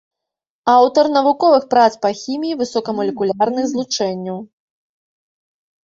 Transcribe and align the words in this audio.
Аўтар 0.75 1.09
навуковых 1.17 1.63
прац 1.75 1.93
па 2.07 2.13
хіміі 2.23 2.57
высокамалекулярных 2.65 3.65
злучэнняў. 3.77 4.37